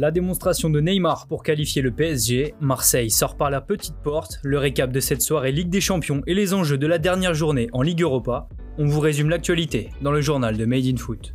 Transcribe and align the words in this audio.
La 0.00 0.12
démonstration 0.12 0.70
de 0.70 0.80
Neymar 0.80 1.26
pour 1.26 1.42
qualifier 1.42 1.82
le 1.82 1.90
PSG, 1.90 2.54
Marseille 2.60 3.10
sort 3.10 3.36
par 3.36 3.50
la 3.50 3.60
petite 3.60 3.96
porte, 3.96 4.38
le 4.44 4.56
récap 4.56 4.92
de 4.92 5.00
cette 5.00 5.22
soirée 5.22 5.50
Ligue 5.50 5.70
des 5.70 5.80
Champions 5.80 6.22
et 6.28 6.34
les 6.34 6.54
enjeux 6.54 6.78
de 6.78 6.86
la 6.86 6.98
dernière 6.98 7.34
journée 7.34 7.66
en 7.72 7.82
Ligue 7.82 8.02
Europa, 8.02 8.48
on 8.78 8.86
vous 8.86 9.00
résume 9.00 9.28
l'actualité 9.28 9.90
dans 10.00 10.12
le 10.12 10.20
journal 10.20 10.56
de 10.56 10.64
Made 10.66 10.86
in 10.86 10.96
Foot. 10.98 11.34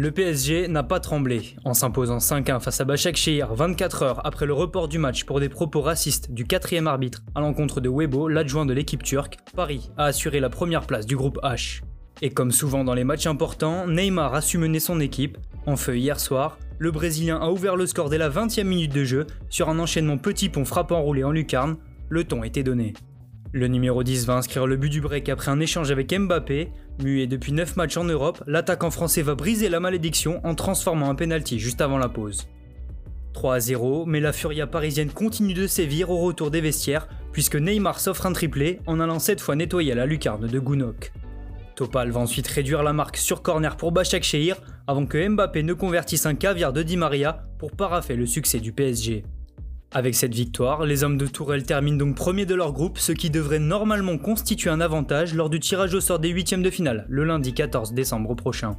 Le 0.00 0.12
PSG 0.12 0.68
n'a 0.68 0.84
pas 0.84 1.00
tremblé 1.00 1.56
en 1.64 1.74
s'imposant 1.74 2.18
5-1 2.18 2.60
face 2.60 2.80
à 2.80 2.84
Bachak 2.84 3.16
Shehir 3.16 3.52
24 3.52 4.02
heures 4.04 4.24
après 4.24 4.46
le 4.46 4.52
report 4.52 4.86
du 4.86 4.96
match 4.96 5.24
pour 5.24 5.40
des 5.40 5.48
propos 5.48 5.80
racistes 5.80 6.30
du 6.30 6.44
quatrième 6.46 6.86
arbitre 6.86 7.24
à 7.34 7.40
l'encontre 7.40 7.80
de 7.80 7.88
Webo, 7.88 8.28
l'adjoint 8.28 8.64
de 8.64 8.72
l'équipe 8.72 9.02
turque. 9.02 9.38
Paris 9.56 9.90
a 9.96 10.04
assuré 10.04 10.38
la 10.38 10.50
première 10.50 10.86
place 10.86 11.04
du 11.04 11.16
groupe 11.16 11.40
H. 11.42 11.82
Et 12.22 12.30
comme 12.30 12.52
souvent 12.52 12.84
dans 12.84 12.94
les 12.94 13.02
matchs 13.02 13.26
importants, 13.26 13.88
Neymar 13.88 14.34
a 14.34 14.40
su 14.40 14.56
mener 14.56 14.78
son 14.78 15.00
équipe. 15.00 15.36
En 15.66 15.74
feu 15.74 15.98
hier 15.98 16.20
soir, 16.20 16.60
le 16.78 16.92
Brésilien 16.92 17.38
a 17.38 17.50
ouvert 17.50 17.74
le 17.74 17.86
score 17.86 18.08
dès 18.08 18.18
la 18.18 18.30
20e 18.30 18.62
minute 18.62 18.94
de 18.94 19.02
jeu 19.02 19.26
sur 19.50 19.68
un 19.68 19.80
enchaînement 19.80 20.16
petit 20.16 20.48
pont 20.48 20.64
frappant 20.64 21.02
roulé 21.02 21.24
en 21.24 21.32
lucarne. 21.32 21.76
Le 22.08 22.22
ton 22.22 22.44
était 22.44 22.62
donné. 22.62 22.94
Le 23.52 23.66
numéro 23.66 24.02
10 24.02 24.26
va 24.26 24.36
inscrire 24.36 24.66
le 24.66 24.76
but 24.76 24.90
du 24.90 25.00
break 25.00 25.30
après 25.30 25.50
un 25.50 25.58
échange 25.58 25.90
avec 25.90 26.12
Mbappé. 26.12 26.68
Muet 27.02 27.26
depuis 27.26 27.52
9 27.52 27.76
matchs 27.76 27.96
en 27.96 28.04
Europe, 28.04 28.44
l'attaquant 28.46 28.90
français 28.90 29.22
va 29.22 29.34
briser 29.34 29.70
la 29.70 29.80
malédiction 29.80 30.44
en 30.44 30.54
transformant 30.54 31.08
un 31.08 31.14
penalty 31.14 31.58
juste 31.58 31.80
avant 31.80 31.96
la 31.96 32.10
pause. 32.10 32.46
3 33.32 33.54
à 33.54 33.60
0, 33.60 34.04
mais 34.04 34.20
la 34.20 34.34
furia 34.34 34.66
parisienne 34.66 35.10
continue 35.10 35.54
de 35.54 35.66
sévir 35.66 36.10
au 36.10 36.18
retour 36.18 36.50
des 36.50 36.60
vestiaires 36.60 37.08
puisque 37.32 37.56
Neymar 37.56 38.00
s'offre 38.00 38.26
un 38.26 38.32
triplé 38.32 38.80
en 38.86 39.00
allant 39.00 39.18
cette 39.18 39.40
fois 39.40 39.56
nettoyer 39.56 39.94
la 39.94 40.04
lucarne 40.04 40.46
de 40.46 40.58
Gounok. 40.58 41.12
Topal 41.74 42.10
va 42.10 42.20
ensuite 42.20 42.48
réduire 42.48 42.82
la 42.82 42.92
marque 42.92 43.16
sur 43.16 43.40
corner 43.40 43.76
pour 43.78 43.92
Bachak 43.92 44.24
Shehir 44.24 44.56
avant 44.86 45.06
que 45.06 45.26
Mbappé 45.26 45.62
ne 45.62 45.72
convertisse 45.72 46.26
un 46.26 46.34
caviar 46.34 46.74
de 46.74 46.82
Di 46.82 46.98
Maria 46.98 47.44
pour 47.58 47.72
paraffer 47.72 48.16
le 48.16 48.26
succès 48.26 48.58
du 48.58 48.72
PSG. 48.72 49.24
Avec 49.90 50.14
cette 50.14 50.34
victoire, 50.34 50.84
les 50.84 51.02
hommes 51.02 51.16
de 51.16 51.26
Tourelle 51.26 51.62
terminent 51.62 51.96
donc 51.96 52.14
premier 52.14 52.44
de 52.44 52.54
leur 52.54 52.74
groupe, 52.74 52.98
ce 52.98 53.12
qui 53.12 53.30
devrait 53.30 53.58
normalement 53.58 54.18
constituer 54.18 54.68
un 54.68 54.82
avantage 54.82 55.34
lors 55.34 55.48
du 55.48 55.60
tirage 55.60 55.94
au 55.94 56.00
sort 56.00 56.18
des 56.18 56.28
huitièmes 56.28 56.62
de 56.62 56.68
finale, 56.68 57.06
le 57.08 57.24
lundi 57.24 57.54
14 57.54 57.94
décembre 57.94 58.34
prochain. 58.34 58.76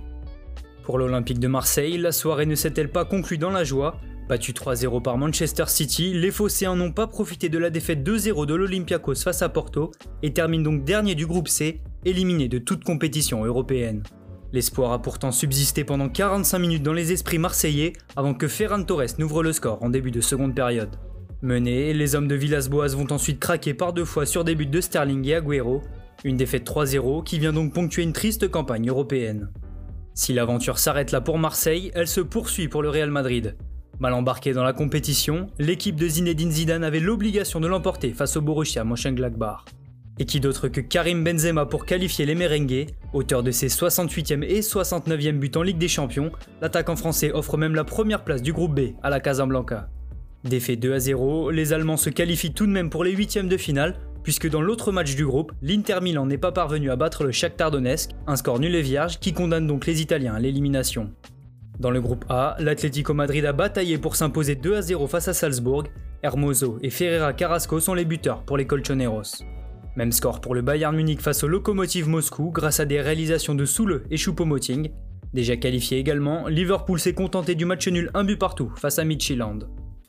Pour 0.83 0.99
l'Olympique 0.99 1.39
de 1.39 1.47
Marseille, 1.47 1.97
la 1.97 2.11
soirée 2.11 2.45
ne 2.45 2.53
s'est-elle 2.53 2.91
pas 2.91 3.05
conclue 3.05 3.39
dans 3.39 3.49
la 3.49 3.63
joie? 3.63 3.97
Battu 4.27 4.51
3-0 4.51 5.01
par 5.01 5.17
Manchester 5.17 5.63
City, 5.65 6.13
les 6.13 6.29
Phocéens 6.29 6.75
n'ont 6.75 6.91
pas 6.91 7.07
profité 7.07 7.49
de 7.49 7.57
la 7.57 7.71
défaite 7.71 8.07
2-0 8.07 8.45
de 8.45 8.53
l'Olympiakos 8.53 9.15
face 9.15 9.41
à 9.41 9.49
Porto 9.49 9.89
et 10.21 10.31
terminent 10.31 10.63
donc 10.63 10.83
dernier 10.83 11.15
du 11.15 11.25
groupe 11.25 11.47
C, 11.47 11.81
éliminé 12.05 12.47
de 12.47 12.59
toute 12.59 12.83
compétition 12.83 13.43
européenne. 13.43 14.03
L'espoir 14.51 14.91
a 14.93 15.01
pourtant 15.01 15.31
subsisté 15.31 15.83
pendant 15.83 16.09
45 16.09 16.57
minutes 16.57 16.83
dans 16.83 16.93
les 16.93 17.11
esprits 17.11 17.37
marseillais 17.37 17.93
avant 18.15 18.33
que 18.33 18.47
Ferran 18.47 18.83
Torres 18.83 19.17
n'ouvre 19.19 19.43
le 19.43 19.53
score 19.53 19.83
en 19.83 19.89
début 19.89 20.11
de 20.11 20.21
seconde 20.21 20.55
période. 20.55 20.95
Menés, 21.41 21.93
les 21.93 22.15
hommes 22.15 22.27
de 22.27 22.35
Villas-Boas 22.35 22.95
vont 22.95 23.11
ensuite 23.11 23.39
craquer 23.39 23.73
par 23.73 23.93
deux 23.93 24.05
fois 24.05 24.25
sur 24.25 24.43
des 24.43 24.55
buts 24.55 24.65
de 24.65 24.81
Sterling 24.81 25.25
et 25.27 25.35
Agüero, 25.35 25.81
une 26.23 26.35
défaite 26.35 26.67
3-0 26.67 27.23
qui 27.23 27.39
vient 27.39 27.53
donc 27.53 27.73
ponctuer 27.73 28.03
une 28.03 28.11
triste 28.11 28.49
campagne 28.49 28.89
européenne. 28.89 29.49
Si 30.15 30.33
l'aventure 30.33 30.79
s'arrête 30.79 31.11
là 31.11 31.21
pour 31.21 31.37
Marseille, 31.37 31.91
elle 31.93 32.07
se 32.07 32.19
poursuit 32.19 32.67
pour 32.67 32.81
le 32.81 32.89
Real 32.89 33.11
Madrid. 33.11 33.55
Mal 33.99 34.13
embarqué 34.13 34.53
dans 34.53 34.63
la 34.63 34.73
compétition, 34.73 35.47
l'équipe 35.59 35.95
de 35.95 36.07
Zinedine 36.07 36.51
Zidane 36.51 36.83
avait 36.83 36.99
l'obligation 36.99 37.59
de 37.59 37.67
l'emporter 37.67 38.13
face 38.13 38.35
au 38.35 38.41
Borussia 38.41 38.83
Mönchengladbach. 38.83 39.65
Et 40.19 40.25
qui 40.25 40.41
d'autre 40.41 40.67
que 40.67 40.81
Karim 40.81 41.23
Benzema 41.23 41.65
pour 41.65 41.85
qualifier 41.85 42.25
les 42.25 42.35
merengues, 42.35 42.87
auteur 43.13 43.41
de 43.41 43.51
ses 43.51 43.67
68e 43.67 44.43
et 44.43 44.59
69e 44.59 45.39
buts 45.39 45.51
en 45.55 45.63
Ligue 45.63 45.77
des 45.77 45.87
Champions, 45.87 46.31
l'attaquant 46.61 46.97
français 46.97 47.31
offre 47.31 47.55
même 47.55 47.73
la 47.73 47.85
première 47.85 48.25
place 48.25 48.41
du 48.41 48.51
groupe 48.51 48.75
B 48.75 48.91
à 49.01 49.09
la 49.09 49.21
Casablanca. 49.21 49.87
Défait 50.43 50.75
2 50.75 50.93
à 50.93 50.99
0, 50.99 51.51
les 51.51 51.71
Allemands 51.71 51.97
se 51.97 52.09
qualifient 52.09 52.53
tout 52.53 52.65
de 52.67 52.71
même 52.71 52.89
pour 52.89 53.05
les 53.05 53.13
huitièmes 53.13 53.47
de 53.47 53.55
finale, 53.55 53.95
puisque 54.23 54.49
dans 54.49 54.61
l'autre 54.61 54.91
match 54.91 55.15
du 55.15 55.25
groupe, 55.25 55.53
l'Inter 55.61 55.99
Milan 56.01 56.25
n'est 56.25 56.37
pas 56.37 56.51
parvenu 56.51 56.91
à 56.91 56.97
battre 56.97 57.23
le 57.23 57.31
Shakhtar 57.31 57.71
Donetsk, 57.71 58.11
un 58.27 58.35
score 58.35 58.59
nul 58.59 58.75
et 58.75 58.81
vierge 58.81 59.19
qui 59.19 59.31
condamne 59.31 59.67
donc 59.67 59.85
les 59.85 60.01
Italiens 60.01 60.35
à 60.35 60.39
l'élimination. 60.39 61.11
Dans 61.79 61.91
le 61.91 62.01
groupe 62.01 62.25
A, 62.27 62.57
l'Atlético 62.59 63.13
Madrid 63.13 63.45
a 63.45 63.53
bataillé 63.53 63.97
pour 63.97 64.17
s'imposer 64.17 64.55
2 64.55 64.75
à 64.75 64.81
0 64.81 65.07
face 65.07 65.29
à 65.29 65.33
Salzbourg, 65.33 65.85
Hermoso 66.23 66.77
et 66.81 66.89
Ferreira 66.89 67.31
Carrasco 67.31 67.79
sont 67.79 67.93
les 67.93 68.03
buteurs 68.03 68.43
pour 68.43 68.57
les 68.57 68.67
Colchoneros. 68.67 69.43
Même 69.95 70.11
score 70.11 70.41
pour 70.41 70.55
le 70.55 70.61
Bayern 70.61 70.95
Munich 70.95 71.21
face 71.21 71.43
au 71.43 71.47
Lokomotiv 71.47 72.07
Moscou 72.07 72.51
grâce 72.51 72.79
à 72.79 72.85
des 72.85 73.01
réalisations 73.01 73.55
de 73.55 73.65
Soule 73.65 74.03
et 74.11 74.17
Choupo-Moting. 74.17 74.91
Déjà 75.33 75.57
qualifié 75.57 75.97
également, 75.97 76.47
Liverpool 76.47 76.99
s'est 76.99 77.13
contenté 77.13 77.55
du 77.55 77.65
match 77.65 77.87
nul 77.87 78.09
un 78.13 78.23
but 78.23 78.37
partout 78.37 78.71
face 78.75 78.99
à 78.99 79.03
Midtjylland. 79.03 79.59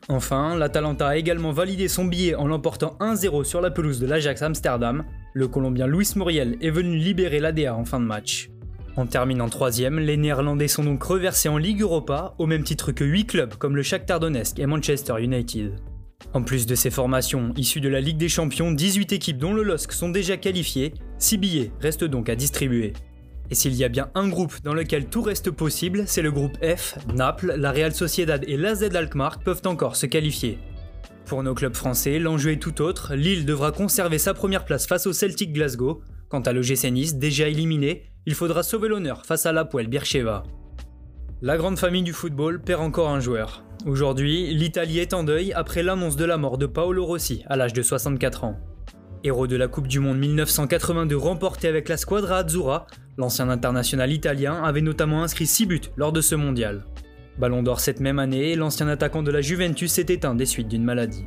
Enfin, 0.08 0.56
l'Atalanta 0.56 1.08
a 1.08 1.16
également 1.16 1.52
validé 1.52 1.88
son 1.88 2.04
billet 2.04 2.34
en 2.34 2.46
l'emportant 2.46 2.96
1-0 3.00 3.44
sur 3.44 3.60
la 3.60 3.70
pelouse 3.70 4.00
de 4.00 4.06
l'Ajax 4.06 4.42
Amsterdam. 4.42 5.04
Le 5.34 5.46
Colombien 5.46 5.86
Luis 5.86 6.08
Muriel 6.16 6.56
est 6.60 6.70
venu 6.70 6.96
libérer 6.96 7.38
l'ADA 7.38 7.74
en 7.74 7.84
fin 7.84 8.00
de 8.00 8.06
match. 8.06 8.50
En 8.96 9.06
terminant 9.06 9.48
troisième, 9.48 9.98
les 9.98 10.16
Néerlandais 10.16 10.68
sont 10.68 10.84
donc 10.84 11.02
reversés 11.02 11.48
en 11.48 11.58
Ligue 11.58 11.82
Europa, 11.82 12.34
au 12.38 12.46
même 12.46 12.64
titre 12.64 12.92
que 12.92 13.04
8 13.04 13.26
clubs 13.26 13.54
comme 13.54 13.76
le 13.76 13.82
Shakhtar 13.82 14.20
Donetsk 14.20 14.58
et 14.58 14.66
Manchester 14.66 15.14
United. 15.20 15.74
En 16.32 16.42
plus 16.42 16.66
de 16.66 16.74
ces 16.74 16.90
formations 16.90 17.52
issues 17.56 17.80
de 17.80 17.88
la 17.88 18.00
Ligue 18.00 18.18
des 18.18 18.28
Champions, 18.28 18.70
18 18.70 19.12
équipes 19.12 19.38
dont 19.38 19.52
le 19.52 19.62
LOSC 19.62 19.92
sont 19.92 20.10
déjà 20.10 20.36
qualifiées, 20.36 20.94
6 21.18 21.38
billets 21.38 21.72
restent 21.80 22.04
donc 22.04 22.28
à 22.28 22.36
distribuer. 22.36 22.92
Et 23.50 23.56
s'il 23.56 23.74
y 23.74 23.82
a 23.82 23.88
bien 23.88 24.10
un 24.14 24.28
groupe 24.28 24.62
dans 24.62 24.74
lequel 24.74 25.06
tout 25.06 25.22
reste 25.22 25.50
possible, 25.50 26.04
c'est 26.06 26.22
le 26.22 26.30
groupe 26.30 26.56
F, 26.64 26.98
Naples, 27.14 27.54
la 27.58 27.72
Real 27.72 27.92
Sociedad 27.92 28.44
et 28.46 28.56
l'AZ 28.56 28.94
Alkmaar 28.94 29.40
peuvent 29.40 29.62
encore 29.64 29.96
se 29.96 30.06
qualifier. 30.06 30.58
Pour 31.26 31.42
nos 31.42 31.54
clubs 31.54 31.74
français, 31.74 32.20
l'enjeu 32.20 32.52
est 32.52 32.62
tout 32.62 32.80
autre, 32.80 33.14
Lille 33.14 33.44
devra 33.44 33.72
conserver 33.72 34.18
sa 34.18 34.34
première 34.34 34.64
place 34.64 34.86
face 34.86 35.06
au 35.06 35.12
Celtic 35.12 35.52
Glasgow. 35.52 36.02
Quant 36.28 36.40
à 36.40 36.52
l'OGC 36.52 36.90
Nice, 36.92 37.16
déjà 37.16 37.48
éliminé, 37.48 38.04
il 38.26 38.34
faudra 38.34 38.62
sauver 38.62 38.88
l'honneur 38.88 39.26
face 39.26 39.46
à 39.46 39.52
l'Apoel 39.52 39.88
Bircheva. 39.88 40.44
La 41.42 41.56
grande 41.56 41.78
famille 41.78 42.02
du 42.02 42.12
football 42.12 42.60
perd 42.60 42.82
encore 42.82 43.08
un 43.08 43.18
joueur. 43.18 43.64
Aujourd'hui, 43.86 44.52
l'Italie 44.52 44.98
est 44.98 45.14
en 45.14 45.24
deuil 45.24 45.54
après 45.54 45.82
l'annonce 45.82 46.16
de 46.16 46.26
la 46.26 46.36
mort 46.36 46.58
de 46.58 46.66
Paolo 46.66 47.06
Rossi 47.06 47.44
à 47.46 47.56
l'âge 47.56 47.72
de 47.72 47.80
64 47.80 48.44
ans. 48.44 48.58
Héros 49.24 49.46
de 49.46 49.56
la 49.56 49.66
Coupe 49.66 49.88
du 49.88 50.00
Monde 50.00 50.18
1982 50.18 51.16
remportée 51.16 51.68
avec 51.68 51.88
la 51.88 51.96
Squadra 51.96 52.40
Azzurra, 52.40 52.86
l'ancien 53.16 53.48
international 53.48 54.12
italien 54.12 54.62
avait 54.62 54.82
notamment 54.82 55.22
inscrit 55.22 55.46
6 55.46 55.64
buts 55.64 55.80
lors 55.96 56.12
de 56.12 56.20
ce 56.20 56.34
mondial. 56.34 56.84
Ballon 57.38 57.62
d'or 57.62 57.80
cette 57.80 58.00
même 58.00 58.18
année, 58.18 58.54
l'ancien 58.54 58.88
attaquant 58.88 59.22
de 59.22 59.30
la 59.30 59.40
Juventus 59.40 59.92
s'est 59.92 60.06
éteint 60.10 60.34
des 60.34 60.44
suites 60.44 60.68
d'une 60.68 60.84
maladie. 60.84 61.24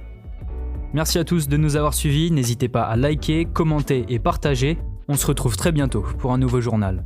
Merci 0.94 1.18
à 1.18 1.23
tous 1.23 1.47
de 1.47 1.57
nous 1.57 1.75
avoir 1.75 1.96
suivis, 1.96 2.29
n'hésitez 2.29 2.69
pas 2.69 2.84
à 2.84 2.96
liker, 2.96 3.46
commenter 3.46 4.06
et 4.09 4.19
partager. 4.19 4.78
On 5.07 5.16
se 5.16 5.25
retrouve 5.25 5.57
très 5.57 5.72
bientôt 5.72 6.06
pour 6.19 6.34
un 6.34 6.38
nouveau 6.38 6.62
journal. 6.62 7.03